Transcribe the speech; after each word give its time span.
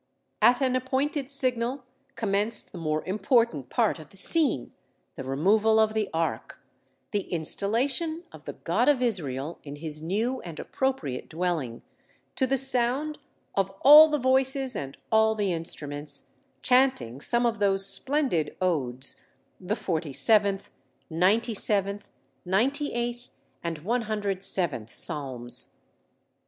At 0.41 0.61
an 0.61 0.75
appointed 0.75 1.29
signal 1.29 1.85
commenced 2.15 2.71
the 2.71 2.79
more 2.79 3.05
important 3.05 3.69
part 3.69 3.99
of 3.99 4.09
the 4.09 4.17
scene, 4.17 4.73
the 5.13 5.23
removal 5.23 5.77
of 5.77 5.93
the 5.93 6.09
Ark, 6.11 6.59
the 7.11 7.31
installation 7.31 8.23
of 8.31 8.45
the 8.45 8.53
God 8.53 8.89
of 8.89 8.99
Israel 9.03 9.59
in 9.63 9.75
his 9.75 10.01
new 10.01 10.41
and 10.41 10.59
appropriate 10.59 11.29
dwelling, 11.29 11.83
to 12.33 12.47
the 12.47 12.57
sound 12.57 13.19
of 13.53 13.69
all 13.81 14.07
the 14.09 14.17
voices 14.17 14.75
and 14.75 14.97
all 15.11 15.35
the 15.35 15.53
instruments, 15.53 16.31
chanting 16.63 17.21
some 17.21 17.45
of 17.45 17.59
those 17.59 17.85
splendid 17.85 18.57
odes, 18.59 19.23
the 19.59 19.75
47th, 19.75 20.71
97th, 21.11 22.05
98th, 22.47 23.29
and 23.63 23.81
107th 23.83 24.89
psalms. 24.89 25.75